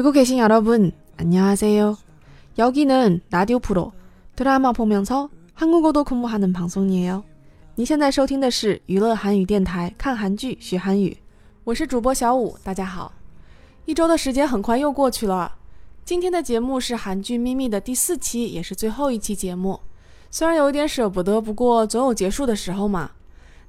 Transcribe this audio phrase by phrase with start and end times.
[0.00, 1.96] 듣고 계신 여러분, 안녕하세요.
[2.58, 3.92] 여기는 라디오 프로
[4.34, 7.24] 드라마 보면서 한국어도 공부하는 방송이에요.
[7.76, 11.16] 你现在收听的是娱乐韩语电台，看韩剧学韩语。
[11.64, 13.12] 我是主播小五，大家好。
[13.84, 15.52] 一周的时间很快又过去了，
[16.04, 19.80] 今天的节目是韩剧《秘密》的第四期，也是最后一期节目。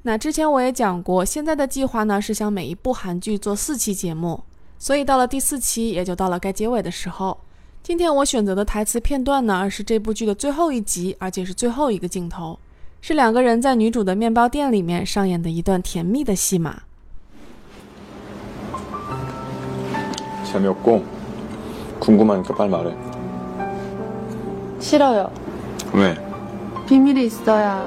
[0.03, 4.43] 那之前我也讲过，现在的计划呢是想每一部韩剧做四期节目，
[4.81, 7.37] 所以到了第四期也就到了该结尾的时候。
[7.83, 12.59] 今天我选择的台词片段呢是这部剧的最后一集，而且是最后一个镜头，
[12.99, 16.81] 是两个人在女主的面包店里面上演的一段甜蜜的戏码。
[20.43, 21.03] 재미없고
[21.99, 22.95] 궁금하니까 빨리 말해.
[24.79, 25.31] 싫어요.
[25.93, 26.15] 왜?
[26.87, 27.85] 비밀이 있어야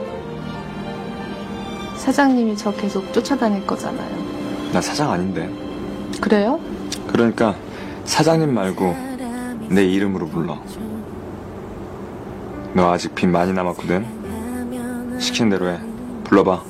[1.96, 4.72] 사장님이 저 계속 쫓아다닐 거잖아요.
[4.72, 5.48] 나 사장 아닌데.
[6.20, 6.60] 그래요?
[7.15, 7.55] 그러니까
[8.03, 8.93] 사장님 말고
[9.69, 10.61] 내 이름으로 불러.
[12.73, 14.05] 너 아직 빚 많이 남았거든.
[15.17, 15.79] 시킨 대로 해.
[16.25, 16.61] 불러봐.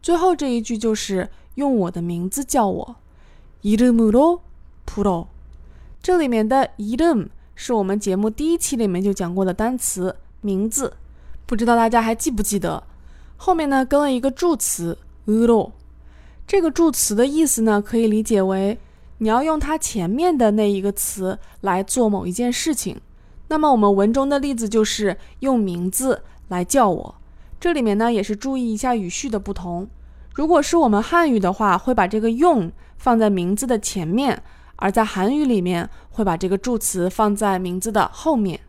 [0.00, 2.96] 最后这一句就是用我的名字叫我，
[3.62, 5.26] 이름으로불러。
[6.00, 10.96] 这里面的이름是我们节目第一期里面就讲过的单词名字，
[11.44, 12.82] 不知道大家还记不记得？
[13.36, 14.96] 后面呢跟了一个助词
[15.26, 15.72] 으로，
[16.46, 18.78] 这个助词的意思呢可以理解为
[19.19, 22.99] 你要用它前面的那一个词来做某一件事情。
[23.47, 27.15] 那么我们文中的例子就是用名字来叫我，
[27.59, 29.87] 这里面呢也是注意一下语序的不同。
[30.33, 34.41] 如果是我们汉语的话，会把这个用放在名字的前面。
[34.77, 38.59] 而在韩语里面会把这个助词放在名字的后面。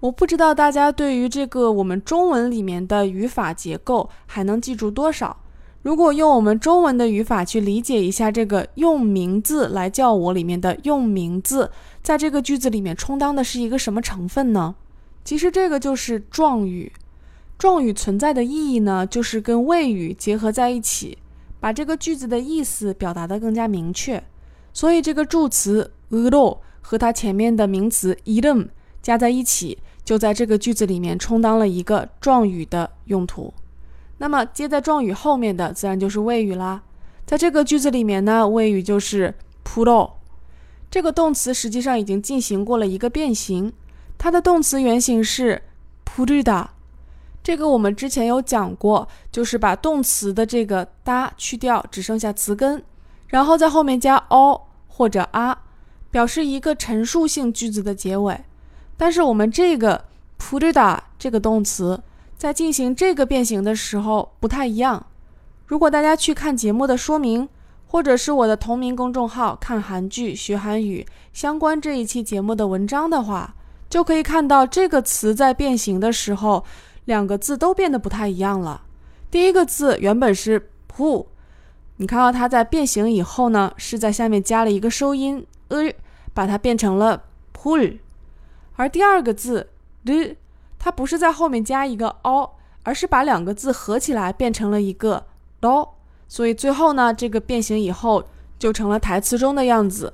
[0.00, 5.36] 我不知道大家对于这个我们中文里面的语法结构还能记住多少。
[5.85, 11.71] 如果用我们中文的语法去理解一下这个用名字来叫我里面的用名字，
[12.03, 14.75] 在这个句子里面充当的是一个什么成分呢？
[15.25, 16.91] 其实这个就是状语。
[17.57, 21.17] 状语存在的意义呢，就是跟谓语结合在一起，
[21.59, 24.23] 把这个句子的意思表达得更加明确。
[24.73, 28.69] 所以这个助词으로和它前面的名词이름
[29.01, 33.53] 加在一起，就在这个句子里面充当了一个状语的用途。
[34.18, 36.82] 那么接在状语后面的自然就是谓语啦。
[37.26, 39.34] 在这个句子里面呢，谓语就是
[39.64, 40.12] puto，
[40.90, 43.72] 这个动词实际上已经进行过了一个变形，
[44.16, 45.60] 它的动词原形是
[46.04, 46.66] putida，
[47.42, 52.82] 这个我们之前有讲过，就是把动词的这个 da 去掉，只剩下词根，
[53.26, 55.58] 然后在后面加 o 或者 a，
[56.10, 58.40] 表示一个陈述性句子的结尾。
[58.96, 60.04] 但是我们这个
[60.38, 62.00] putida 这个动词。
[62.36, 65.06] 在进行这个变形的时候不太一样。
[65.66, 67.48] 如果大家去看节目的说明，
[67.86, 73.54] 或者是我的同名公众号看韩剧学韩语相关这一期节目的文章的话，
[73.88, 76.64] 就可以看到这个词在变形的时候，
[77.04, 78.82] 两个字都变得不太一样了。
[79.30, 81.26] 第一个字原本是 pu。
[81.98, 85.90] 你看到它在变形以后呢，是在下面加了一个收音呃，
[86.34, 87.24] 把它变成了
[87.54, 87.98] pull。
[88.74, 89.70] 而第二个字
[90.04, 90.34] l，
[90.78, 92.50] 它不是在后面加一个 o，
[92.82, 95.26] 而是把两个字合起来变成了一个
[95.60, 95.88] lo。
[96.28, 98.24] 所以最后呢，这个变形以后
[98.58, 100.12] 就成了台词中的样子。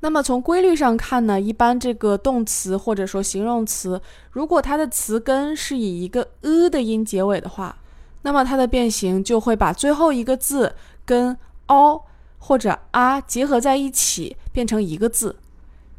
[0.00, 4.00] 那么从规律上看呢，一般这个动词或者说形容词，
[4.30, 7.74] 如果它的词根是以一个呃的音结尾的话，
[8.22, 10.74] 那么它的变形就会把最后一个字
[11.04, 11.36] 跟
[11.66, 12.02] o
[12.38, 15.34] 或者 a 结合在一起，变成一个字。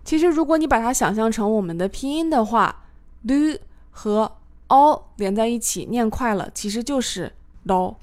[0.05, 2.83] 其实如果你把它想象成我们的拼音的话
[3.27, 3.57] ，l
[3.96, 4.32] 和
[4.68, 7.32] o 连在一起念快了，其实就是
[7.66, 7.94] lo。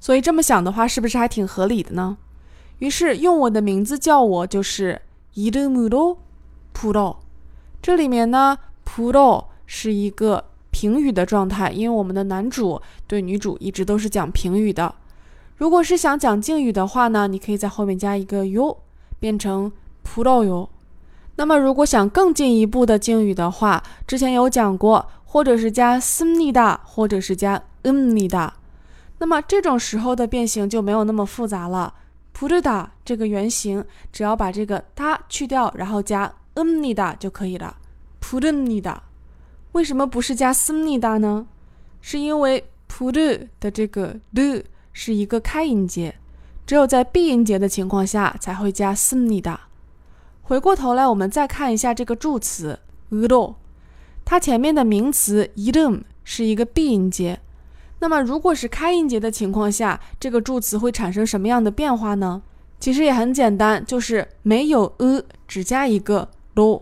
[0.00, 2.16] 所以这么想的话，是不是还挺合理的呢？
[2.78, 5.00] 于是用我的名字叫我就是
[5.34, 7.16] 이름으로불러。
[7.80, 14.92] 这里面呢，불러是一个评语的状态，因为我们的男主对女主一直都是讲评语的。
[15.56, 18.78] 如果是想讲敬语的话呢，你可以在后面加一个요，
[19.20, 19.70] 变成
[20.04, 20.68] 불러 요。
[21.36, 28.49] 那么如果想更进一步的敬语的话，之前有讲过， 或者是加 simida，或者是加 emida。
[29.19, 31.93] 那么这种时候的变形就没有那么复杂了。
[32.35, 37.77] puta 这个原型，只要把这个它去掉，然后加 emida 就可以了。
[38.19, 38.97] putemida。
[39.73, 41.45] 为什么不是加 simida 呢？
[42.01, 46.15] 是因为 put 的这个 d 是一个开音节，
[46.65, 49.55] 只有在闭音节的情况下才会加 simida。
[50.41, 52.79] 回过头来，我们再看一下这个助词
[53.11, 53.53] udo。
[54.29, 57.39] 它前面的名词 eum 是一个闭音节，
[57.99, 62.41] 那么如果是开音节的情况下，这个助词会产生什么样的变化呢？
[62.77, 66.81] 其实也很简单，就是没有 a 只加一个 lo。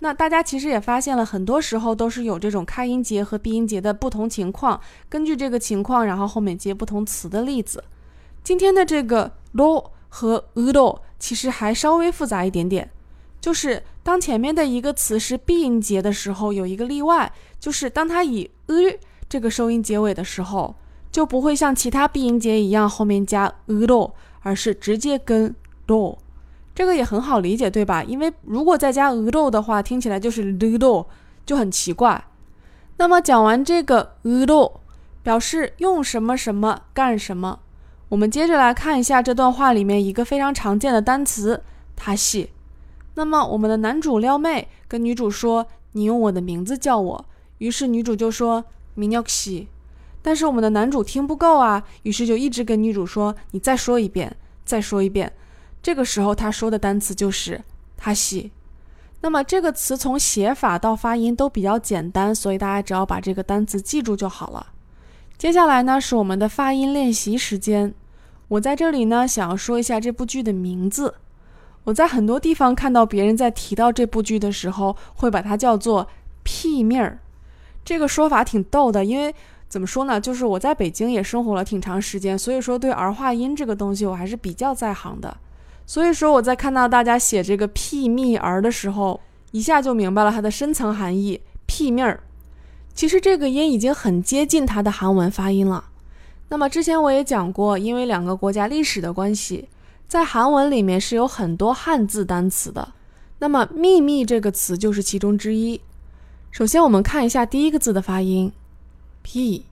[0.00, 4.78] 那大家其实也发现了很多时候都是有这种开音节和闭音节的不同情况，
[5.08, 7.82] 根据这个情况，然后后面接不同词的例子。
[8.44, 12.90] 今天的这个 lo 和 a lo 其实还稍微复杂一点点。
[13.46, 18.98] 就是当前面的一个词是闭音节的时候，有一个例外，就是当它以 er
[19.28, 20.74] 这个收音结尾的时候，
[21.12, 24.10] 就不会像其他闭音节一样后面加 er，
[24.40, 25.54] 而是直接跟
[25.86, 26.18] er。
[26.74, 28.02] 这个也很好理解，对吧？
[28.02, 31.06] 因为如果再加 er 的话，听起来就是 er，
[31.46, 32.24] 就很奇怪。
[32.96, 34.72] 那么讲完这个 er
[35.22, 37.60] 表示用什么什么干什么，
[38.08, 41.62] 我们接着来看一下这段话里面一个非常常见的单词，
[41.94, 42.48] 它是。
[43.16, 47.24] 那么，我们的男主撩妹跟女主说：“你用我的名字叫我。”
[47.58, 48.62] 于是女主就说
[48.94, 49.66] “Minoksi”，
[50.20, 54.36] 但是我们的男主听不够啊，于是就一直跟女主说：“你再说一遍，
[54.66, 55.32] 再说一遍。”
[55.82, 57.62] 这个时候他说的单词就是
[57.96, 58.52] “他西”。
[59.22, 64.66] 那么这个词从写法到发音都比较简单，所以大家只要把这个单词记住就好了。
[65.38, 67.94] 接下来呢是我们的发音练习时间。
[68.48, 71.14] 我在这里呢想要说一下这部剧的名字。
[71.86, 76.08] 我在很多地方看到别人在提到这部剧的时候，会把它叫做
[76.42, 77.20] “屁面儿”。
[77.84, 79.32] 这个说法挺逗的，因为
[79.68, 80.20] 怎么说呢？
[80.20, 85.36] 就是我在北京也生活了挺长时间，所以说对儿化音这个东西我还是比较在行的。
[85.86, 89.20] 所以说我在看到大家写这个“屁蜜儿”的时候，
[89.52, 92.20] 一下就明白了它的深层含义“屁面儿”。
[92.92, 95.84] 其实这个音已经很接近它的韩文发音了。
[96.48, 99.68] 那么之前我也讲过，因为两个国家历史的关系，
[100.08, 102.92] 在韩文里面是有很多汉字单词的。
[103.38, 105.80] 那么“秘密”这个词就是其中之一。
[106.50, 108.50] 首先我们看一下第一个字的发音
[109.22, 109.66] “p”。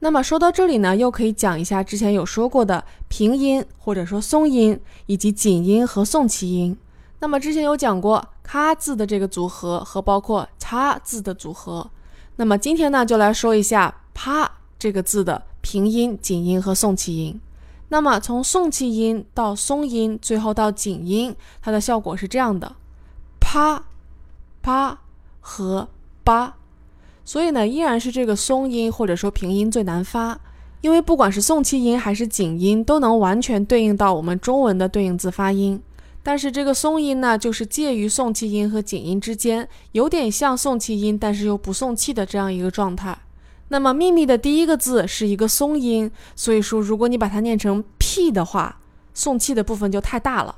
[0.00, 6.76] 那么说到这里呢，又可以讲一下之前有说过的平音或者说松音，以及紧音和送气音。
[7.20, 11.90] 那么之前有讲过“卡”字的这个组合和包括“叉”字的组合。
[12.36, 17.40] 那么今天呢，就来说一下“啪”这个字的平音、紧音和送气音。
[17.88, 22.76] 那么从送气音到松音，最后到紧音，它的效果是这样的：
[23.40, 23.84] 啪、
[24.62, 24.98] 啪
[25.40, 25.88] 和
[26.22, 26.56] 吧。
[27.24, 30.38] 所以呢，依然是这个松音或者说平音最难发，
[30.80, 35.82] 因为不管是送气音还是紧音，都能完全对应到我们中文的对应字发音。
[36.22, 43.16] 但是这个松音呢，就是介于送气音和紧音之间，有点像送气音，但是又不送气的这样一个状态。
[43.68, 48.80] 那么秘密的第一个字是一个松音，所以说如果你把它念成 p 的话，
[49.14, 50.56] 送气的部分就太大了，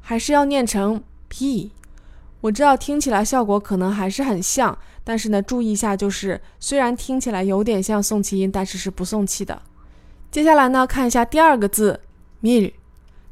[0.00, 1.70] 还是要念成 p。
[2.40, 9.62] 我知道听起来效果可能还是很像，但是呢，注意一下，就是虽然听起来有点像送气音，但是是不送气的。
[10.30, 12.00] 接下来呢，看一下第二个字
[12.42, 12.72] mi，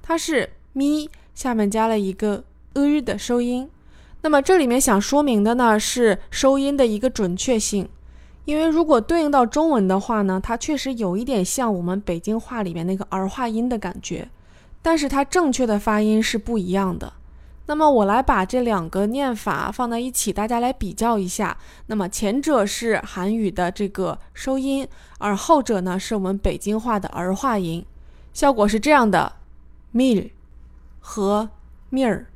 [0.02, 0.50] 它是。
[0.74, 3.68] 咪下面加了一个 u 的收音，
[4.22, 7.86] 那么这里面想说明的呢是收音的一个准确性，
[8.44, 14.28] 因为如果对应到中文的话呢，它确实有一点像我们北京话里面那个儿化音的感觉，
[14.80, 17.12] 但是它正确的发音是不一样的。
[17.66, 21.56] 那么我来把这两个念法放在一起，大家来比较一下。
[21.86, 24.86] 那么前者是韩语的这个收音，
[25.18, 27.84] 而后者呢是我们北京话的儿化音，
[28.32, 29.32] 效果是这样的
[29.94, 30.30] ：mil。
[31.04, 31.50] 和
[31.90, 32.26] mir，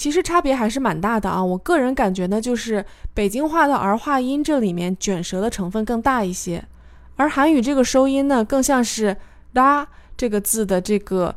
[0.00, 1.44] 其实差别还是蛮大的啊。
[1.44, 6.64] 我个人感觉呢，就是北京话的儿化音这里面卷舌的成分更大一些，
[7.16, 9.14] 而韩语这个收音呢，更像是
[9.52, 11.36] 拉这个字的这个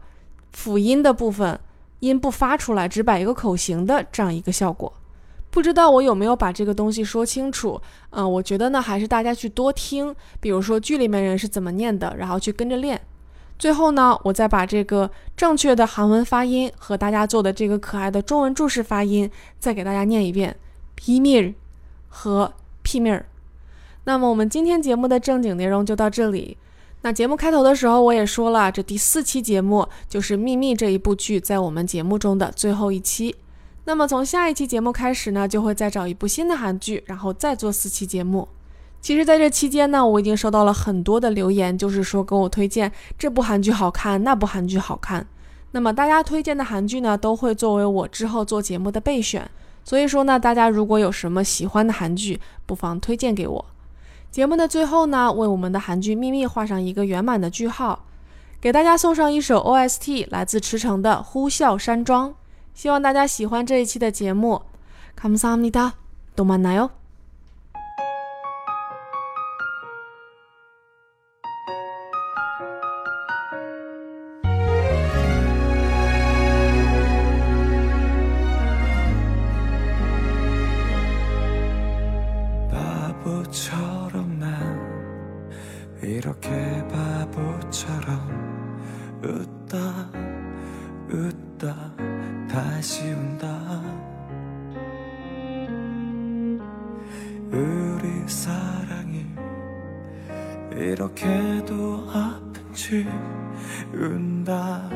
[0.53, 1.59] 辅音的部分，
[1.99, 4.93] 音不发出来，只摆一个口型的这样一个效果。
[5.49, 7.81] 不知道我有没有把这个东西说清楚？
[8.11, 13.01] 嗯，我觉得呢，还是大家去多听，比如说剧里面人是怎么念的，然后去跟着练。
[13.63, 20.53] 最后呢，我再把这个正确的韩文发音和大家做的这个可爱的中文注释发音再给大家念一遍
[20.97, 21.53] ，pimir
[22.09, 22.53] 和
[22.83, 23.23] pimir。
[24.03, 26.57] 那么我们今天节目的正经内容就到这里。
[27.03, 33.33] 那节目开头的时候我也说了，这第四期节目就是《秘密》这一部剧在我们节目中的最后一期。
[33.85, 38.45] 那么从下一期节目开始呢，就会再找一部新的韩剧，然后再做四期节目。
[39.02, 45.26] 其实，在这期间呢，我已经收到了很多的留言，就是说跟我推荐这部韩剧好看，那部韩剧好看。
[45.70, 49.48] 那么大家推荐的韩剧呢，都会作为我之后做节目的备选。
[49.84, 53.64] 所以说呢，大家如果有什么喜欢的韩剧，不妨推荐给我。
[54.30, 58.04] 节目的最后呢，为我们的韩剧《秘密》画上一个圆满的句号，
[58.60, 62.30] 给大家送上一首 OST，来自池诚的《呼啸山庄》。
[62.74, 64.62] 希望大家喜欢这一期的节目。
[65.18, 65.92] 감사합니 다，
[66.36, 66.90] 또만나 요。
[97.53, 99.25] 우리 사랑이
[100.75, 103.07] 이렇게도 아픈지
[103.93, 104.89] 운다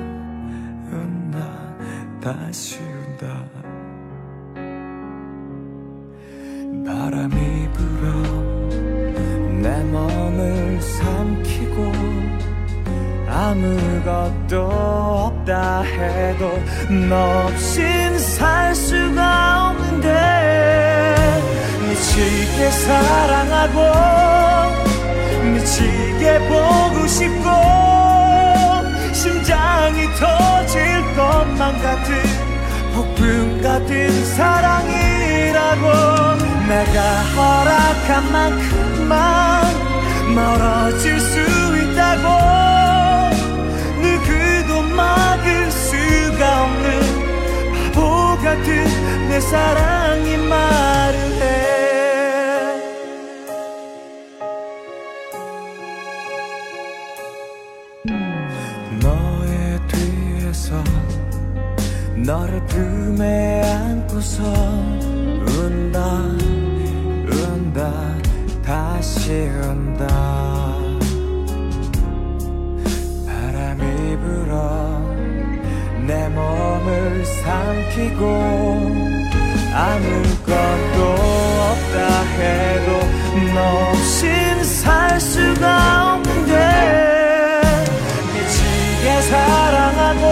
[0.91, 1.67] 운다
[2.19, 3.27] 다시 운다.
[6.85, 8.11] 바람이 불어
[9.61, 11.91] 내 몸을 삼키고
[13.29, 16.49] 아무것도 없다 해도
[17.07, 17.96] 너 없인
[22.57, 23.79] 미치게 사랑하고
[25.53, 27.49] 미치게 보고 싶고
[29.13, 32.15] 심장이 터질 것만 같은
[32.95, 35.83] 폭풍 같은 사랑이라고
[36.67, 37.01] 내가
[37.35, 39.13] 허락한 만큼만
[40.33, 41.39] 멀어질 수
[41.77, 42.27] 있다고
[44.01, 47.27] 누구도 막을 수가 없는
[47.97, 50.37] 바보 같은 내 사랑이
[77.43, 78.21] 삼키고
[79.73, 80.97] 아무것도
[81.61, 81.97] 없다
[82.37, 82.89] 해도
[83.53, 83.57] 너
[83.91, 86.53] 없인 살 수가 없는데
[88.33, 90.23] 미치게 사랑하고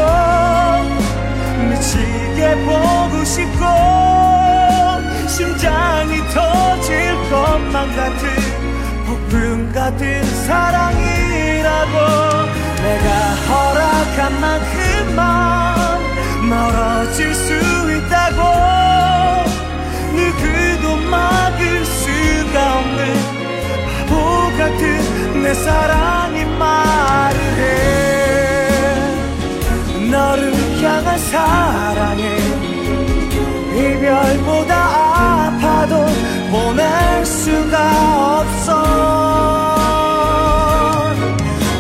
[1.70, 3.64] 미치게 보고 싶고
[5.28, 8.24] 심장이 터질 것만 같은
[9.06, 11.94] 폭풍 같은 사랑이라고
[12.82, 13.10] 내가
[13.48, 14.85] 허락한 만큼
[25.64, 27.66] 사랑이 말을 해.
[30.12, 32.38] 너를 향한 사랑에
[33.76, 34.74] 이별보다
[35.48, 36.06] 아파도
[36.52, 37.76] 보낼 수가
[38.42, 38.70] 없어.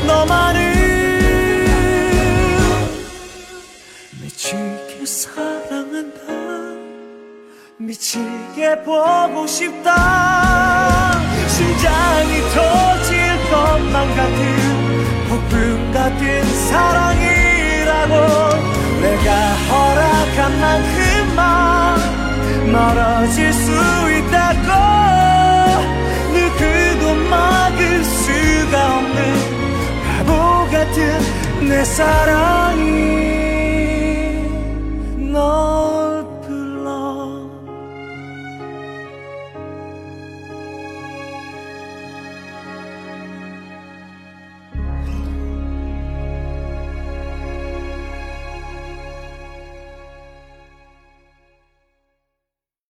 [0.08, 0.58] 너만을
[4.22, 6.20] 미치게 사랑한다.
[7.77, 10.14] 미치게 보고 싶다
[22.75, 24.70] 멀어질 수 있다고.
[26.34, 29.17] 누구도 막을 수가 없는
[30.03, 33.14] 바보 같은 내 사랑이